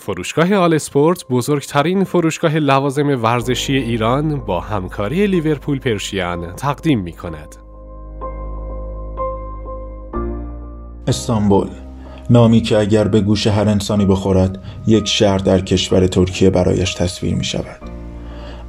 فروشگاه 0.00 0.54
آل 0.54 0.74
اسپورت 0.74 1.24
بزرگترین 1.30 2.04
فروشگاه 2.04 2.58
لوازم 2.58 3.22
ورزشی 3.22 3.76
ایران 3.76 4.40
با 4.40 4.60
همکاری 4.60 5.26
لیورپول 5.26 5.78
پرشیان 5.78 6.52
تقدیم 6.56 7.00
می 7.00 7.12
کند. 7.12 7.56
استانبول 11.06 11.68
نامی 12.30 12.60
که 12.60 12.78
اگر 12.78 13.08
به 13.08 13.20
گوش 13.20 13.46
هر 13.46 13.68
انسانی 13.68 14.06
بخورد 14.06 14.62
یک 14.86 15.08
شهر 15.08 15.38
در 15.38 15.60
کشور 15.60 16.06
ترکیه 16.06 16.50
برایش 16.50 16.94
تصویر 16.94 17.34
می 17.34 17.44
شود 17.44 17.80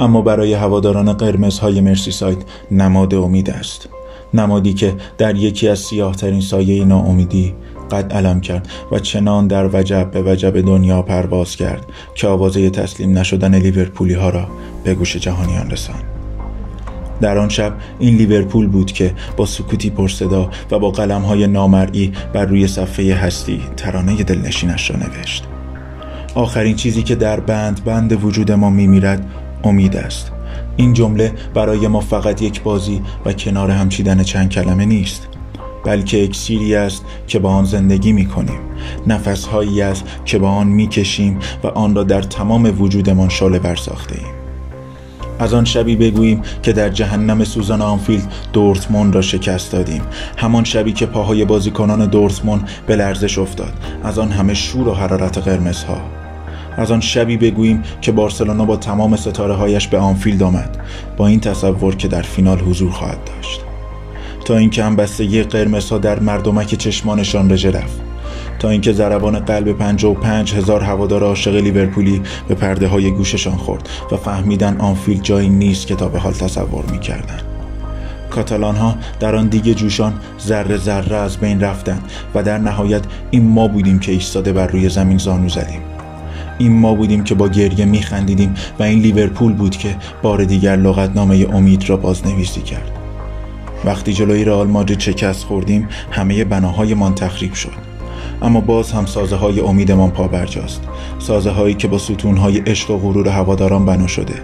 اما 0.00 0.22
برای 0.22 0.54
هواداران 0.54 1.12
قرمزهای 1.12 1.80
مرسی 1.80 2.10
سایت 2.10 2.38
نماد 2.70 3.14
امید 3.14 3.50
است 3.50 3.88
نمادی 4.34 4.74
که 4.74 4.94
در 5.18 5.36
یکی 5.36 5.68
از 5.68 5.78
سیاهترین 5.78 6.40
سایه 6.40 6.84
ناامیدی 6.84 7.54
قد 7.92 8.12
علم 8.12 8.40
کرد 8.40 8.68
و 8.92 8.98
چنان 8.98 9.46
در 9.46 9.70
وجب 9.72 10.10
به 10.10 10.22
وجب 10.22 10.60
دنیا 10.60 11.02
پرواز 11.02 11.56
کرد 11.56 11.86
که 12.14 12.28
آوازه 12.28 12.70
تسلیم 12.70 13.18
نشدن 13.18 13.54
لیورپولی 13.54 14.14
ها 14.14 14.30
را 14.30 14.48
به 14.84 14.94
گوش 14.94 15.16
جهانیان 15.16 15.70
رساند. 15.70 16.04
در 17.20 17.38
آن 17.38 17.48
شب 17.48 17.72
این 17.98 18.16
لیورپول 18.16 18.66
بود 18.66 18.92
که 18.92 19.14
با 19.36 19.46
سکوتی 19.46 19.90
پرصدا 19.90 20.50
و 20.70 20.78
با 20.78 20.90
قلم 20.90 21.22
های 21.22 21.46
نامرئی 21.46 22.12
بر 22.32 22.44
روی 22.44 22.66
صفحه 22.66 23.14
هستی 23.14 23.62
ترانه 23.76 24.22
دلنشینش 24.22 24.90
را 24.90 24.96
نوشت. 24.96 25.44
آخرین 26.34 26.76
چیزی 26.76 27.02
که 27.02 27.14
در 27.14 27.40
بند 27.40 27.84
بند 27.84 28.24
وجود 28.24 28.52
ما 28.52 28.70
میمیرد 28.70 29.26
امید 29.64 29.96
است. 29.96 30.32
این 30.76 30.92
جمله 30.92 31.32
برای 31.54 31.88
ما 31.88 32.00
فقط 32.00 32.42
یک 32.42 32.62
بازی 32.62 33.02
و 33.24 33.32
کنار 33.32 33.70
همچیدن 33.70 34.22
چند 34.22 34.48
کلمه 34.48 34.84
نیست. 34.84 35.28
بلکه 35.84 36.24
اکسیری 36.24 36.74
است 36.74 37.04
که 37.26 37.38
با 37.38 37.50
آن 37.50 37.64
زندگی 37.64 38.12
می 38.12 38.26
کنیم 38.26 38.60
نفسهایی 39.06 39.82
است 39.82 40.04
که 40.24 40.38
با 40.38 40.50
آن 40.50 40.66
می 40.66 40.86
کشیم 40.86 41.38
و 41.62 41.66
آن 41.66 41.94
را 41.94 42.02
در 42.02 42.22
تمام 42.22 42.82
وجودمان 42.82 43.28
بر 43.62 43.76
ساخته 43.76 44.18
ایم 44.18 44.40
از 45.40 45.54
آن 45.54 45.64
شبی 45.64 45.96
بگوییم 45.96 46.42
که 46.62 46.72
در 46.72 46.88
جهنم 46.88 47.44
سوزان 47.44 47.82
آنفیلد 47.82 48.32
دورتموند 48.52 49.14
را 49.14 49.22
شکست 49.22 49.72
دادیم. 49.72 50.02
همان 50.36 50.64
شبی 50.64 50.92
که 50.92 51.06
پاهای 51.06 51.44
بازیکنان 51.44 52.06
دورتموند 52.06 52.68
به 52.86 52.96
لرزش 52.96 53.38
افتاد. 53.38 53.72
از 54.04 54.18
آن 54.18 54.30
همه 54.30 54.54
شور 54.54 54.88
و 54.88 54.94
حرارت 54.94 55.38
قرمزها. 55.38 56.00
از 56.76 56.90
آن 56.90 57.00
شبی 57.00 57.36
بگوییم 57.36 57.82
که 58.00 58.12
بارسلونا 58.12 58.64
با 58.64 58.76
تمام 58.76 59.16
ستاره 59.16 59.54
هایش 59.54 59.88
به 59.88 59.98
آنفیلد 59.98 60.42
آمد. 60.42 60.76
با 61.16 61.26
این 61.26 61.40
تصور 61.40 61.96
که 61.96 62.08
در 62.08 62.22
فینال 62.22 62.58
حضور 62.58 62.90
خواهد 62.90 63.18
داشت. 63.24 63.69
تا 64.50 64.56
اینکه 64.56 64.82
بستگی 64.82 65.42
قرمزها 65.42 65.98
در 65.98 66.20
مردمک 66.20 66.74
چشمانشان 66.74 67.52
رژه 67.52 67.70
رفت. 67.70 68.00
تا 68.58 68.68
اینکه 68.70 68.92
ضربان 68.92 69.38
قلب 69.38 69.72
پنج 70.12 70.54
هزار 70.54 70.82
هوادار 70.82 71.22
عاشق 71.22 71.54
لیورپولی 71.54 72.22
به 72.48 72.54
پرده 72.54 72.88
های 72.88 73.10
گوششان 73.10 73.56
خورد 73.56 73.88
و 74.12 74.16
فهمیدن 74.16 74.76
آنفیلد 74.80 75.22
جایی 75.22 75.48
نیست 75.48 75.86
که 75.86 75.94
تا 75.94 76.08
به 76.08 76.18
حال 76.18 76.32
تصور 76.32 76.84
می‌کردند. 76.92 77.42
کاتالان 78.30 78.76
ها 78.76 78.94
در 79.20 79.36
آن 79.36 79.46
دیگه 79.46 79.74
جوشان 79.74 80.12
ذره 80.40 80.76
ذره 80.76 81.16
از 81.16 81.36
بین 81.36 81.60
رفتند 81.60 82.02
و 82.34 82.42
در 82.42 82.58
نهایت 82.58 83.02
این 83.30 83.48
ما 83.48 83.68
بودیم 83.68 83.98
که 83.98 84.12
ایستاده 84.12 84.52
بر 84.52 84.66
روی 84.66 84.88
زمین 84.88 85.18
زانو 85.18 85.48
زدیم. 85.48 85.80
این 86.58 86.72
ما 86.72 86.94
بودیم 86.94 87.24
که 87.24 87.34
با 87.34 87.48
گریه 87.48 87.84
میخندیدیم 87.84 88.54
و 88.78 88.82
این 88.82 89.00
لیورپول 89.00 89.52
بود 89.52 89.76
که 89.76 89.96
بار 90.22 90.44
دیگر 90.44 90.76
لغتنامه 90.76 91.46
امید 91.52 91.88
را 91.88 91.96
بازنویسی 91.96 92.60
کرد. 92.60 92.99
وقتی 93.84 94.12
جلوی 94.12 94.44
رئال 94.44 94.66
مادرید 94.66 95.00
شکست 95.00 95.44
خوردیم 95.44 95.88
همه 96.10 96.44
بناهایمان 96.44 97.14
تخریب 97.14 97.52
شد. 97.54 97.90
اما 98.42 98.60
باز 98.60 98.92
هم 98.92 99.06
سازه 99.06 99.36
های 99.36 99.60
امیدمان 99.60 100.10
پابرجاست 100.10 100.82
سازه 101.18 101.50
هایی 101.50 101.74
که 101.74 101.88
با 101.88 101.98
ستون 101.98 102.36
های 102.36 102.58
عشق 102.58 102.90
و 102.90 102.98
غرور 102.98 103.28
هواداران 103.28 103.86
بنا 103.86 104.06
شده. 104.06 104.34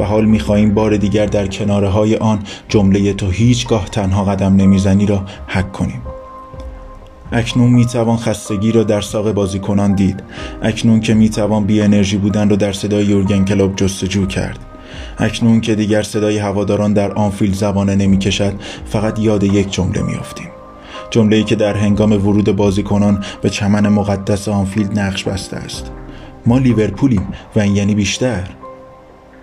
و 0.00 0.04
حال 0.04 0.24
می‌خواهیم 0.24 0.74
بار 0.74 0.96
دیگر 0.96 1.26
در 1.26 1.46
کناره 1.46 1.88
های 1.88 2.16
آن 2.16 2.38
جمله 2.68 3.12
تو 3.12 3.30
هیچگاه 3.30 3.84
تنها 3.84 4.24
قدم 4.24 4.56
نمی‌زنی 4.56 5.06
را 5.06 5.22
حک 5.46 5.72
کنیم. 5.72 6.02
اکنون 7.32 7.70
می‌توان 7.70 8.16
خستگی 8.16 8.72
را 8.72 8.82
در 8.82 9.00
ساق 9.00 9.32
بازیکنان 9.32 9.94
دید. 9.94 10.22
اکنون 10.62 11.00
که 11.00 11.14
می‌توان 11.14 11.64
بی 11.64 11.80
انرژی 11.80 12.16
بودن 12.16 12.48
را 12.48 12.56
در 12.56 12.72
صدای 12.72 13.04
یورگن 13.04 13.44
کلوپ 13.44 13.76
جستجو 13.76 14.26
کرد. 14.26 14.58
اکنون 15.18 15.60
که 15.60 15.74
دیگر 15.74 16.02
صدای 16.02 16.38
هواداران 16.38 16.92
در 16.92 17.12
آنفیلد 17.12 17.54
زبانه 17.54 17.96
نمی‌کشد 17.96 18.54
فقط 18.84 19.18
یاد 19.18 19.44
یک 19.44 19.72
جمله 19.72 20.02
میافتیم 20.02 20.48
جمله 21.10 21.36
ای 21.36 21.44
که 21.44 21.56
در 21.56 21.76
هنگام 21.76 22.12
ورود 22.12 22.56
بازیکنان 22.56 23.24
به 23.42 23.50
چمن 23.50 23.88
مقدس 23.88 24.48
آنفیلد 24.48 24.98
نقش 24.98 25.24
بسته 25.24 25.56
است. 25.56 25.90
ما 26.46 26.58
لیورپولیم 26.58 27.28
و 27.56 27.60
این 27.60 27.76
یعنی 27.76 27.94
بیشتر. 27.94 28.42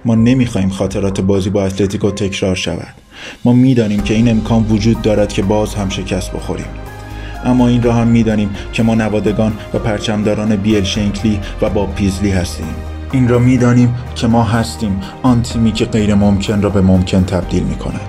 ما 0.06 0.16
نمی‌خواهیم 0.16 0.70
خاطرات 0.70 1.22
بازی 1.22 1.50
با 1.50 1.66
اتلتیکو 1.66 2.12
تکرار 2.12 2.56
شود. 2.56 2.94
ما 3.46 3.54
می‌دانیم 3.54 4.02
که 4.02 4.14
این 4.14 4.30
امکان 4.30 4.66
وجود 4.70 5.02
دارد 5.02 5.34
که 5.34 5.42
باز 5.42 5.76
هم 5.76 5.90
شکست 5.90 6.32
بخوریم. 6.32 6.66
اما 7.46 7.68
این 7.68 7.84
را 7.84 7.94
هم 7.94 8.08
می‌دانیم 8.08 8.50
که 8.74 8.84
ما 8.84 8.96
نوادگان 8.96 9.54
و 9.74 9.80
پرچمداران 9.80 10.56
بیل 10.56 10.84
شنکلی 10.84 11.40
و 11.62 11.70
با 11.70 11.86
پیزلی 11.86 12.32
هستیم. 12.32 12.76
این 13.12 13.28
را 13.28 13.40
می‌دانیم 13.40 13.96
که 14.16 14.28
ما 14.28 14.44
هستیم. 14.44 15.02
آن 15.24 15.42
تیمی 15.42 15.72
که 15.72 15.86
غیر 15.86 16.16
ممکن 16.16 16.62
را 16.62 16.70
به 16.70 16.82
ممکن 16.82 17.24
تبدیل 17.24 17.64
می 17.64 17.76
کند 17.76 18.02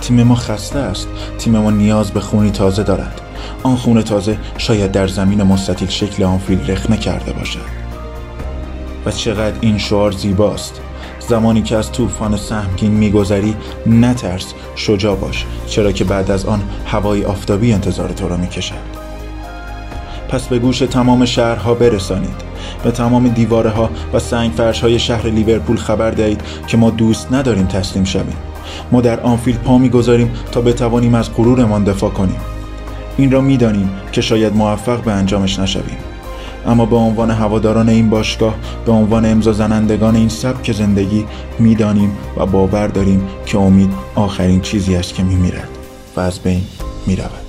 تیم 0.00 0.22
ما 0.22 0.34
خسته 0.34 0.78
است. 0.78 1.08
تیم 1.38 1.58
ما 1.58 1.70
نیاز 1.70 2.10
به 2.10 2.20
خونی 2.20 2.50
تازه 2.50 2.82
دارد. 2.82 3.20
آن 3.62 3.76
خون 3.76 4.02
تازه 4.02 4.38
شاید 4.58 4.92
در 4.92 5.06
زمین 5.06 5.42
مستطیل 5.42 5.88
شکل 5.88 6.24
آنفیل 6.24 6.70
رخنه 6.70 6.96
کرده 6.96 7.32
باشد. 7.32 7.84
و 9.06 9.10
چقدر 9.10 9.56
این 9.60 9.78
شعار 9.78 10.12
زیباست. 10.12 10.80
زمانی 11.28 11.62
که 11.62 11.76
از 11.76 11.92
طوفان 11.92 12.36
سهمگین 12.36 12.92
میگذری 12.92 13.56
نترس 13.86 14.54
شجاع 14.76 15.16
باش. 15.16 15.46
چرا 15.66 15.92
که 15.92 16.04
بعد 16.04 16.30
از 16.30 16.46
آن 16.46 16.62
هوای 16.86 17.24
آفتابی 17.24 17.72
انتظار 17.72 18.08
تو 18.08 18.28
را 18.28 18.36
می‌کشد. 18.36 18.94
پس 20.28 20.46
به 20.48 20.58
گوش 20.58 20.78
تمام 20.78 21.24
شهرها 21.24 21.74
برسانید. 21.74 22.53
به 22.84 22.90
تمام 22.90 23.28
دیواره 23.28 23.70
ها 23.70 23.90
و 24.12 24.18
سنگ 24.18 24.50
فرش 24.50 24.80
های 24.80 24.98
شهر 24.98 25.26
لیورپول 25.26 25.76
خبر 25.76 26.10
دهید 26.10 26.40
که 26.66 26.76
ما 26.76 26.90
دوست 26.90 27.32
نداریم 27.32 27.66
تسلیم 27.66 28.04
شویم. 28.04 28.36
ما 28.92 29.00
در 29.00 29.20
آنفیلد 29.20 29.62
پا 29.62 29.78
می‌گذاریم 29.78 30.30
تا 30.52 30.60
بتوانیم 30.60 31.14
از 31.14 31.34
غرورمان 31.34 31.84
دفاع 31.84 32.10
کنیم. 32.10 32.40
این 33.16 33.30
را 33.30 33.40
می‌دانیم 33.40 33.90
که 34.12 34.20
شاید 34.20 34.56
موفق 34.56 35.02
به 35.02 35.12
انجامش 35.12 35.58
نشویم. 35.58 35.96
اما 36.66 36.86
به 36.86 36.96
عنوان 36.96 37.30
هواداران 37.30 37.88
این 37.88 38.10
باشگاه 38.10 38.54
به 38.86 38.92
عنوان 38.92 39.26
امضا 39.26 39.52
زنندگان 39.52 40.16
این 40.16 40.28
سبک 40.28 40.72
زندگی 40.72 41.24
می‌دانیم 41.58 42.12
و 42.36 42.46
باور 42.46 42.86
داریم 42.86 43.22
که 43.46 43.58
امید 43.58 43.90
آخرین 44.14 44.60
چیزی 44.60 44.96
است 44.96 45.14
که 45.14 45.22
میمیرد 45.22 45.68
و 46.16 46.20
از 46.20 46.38
بین 46.38 46.62
می‌رود. 47.06 47.43